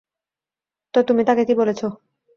[0.93, 1.81] তো তুমি তাকে কি বলেছ?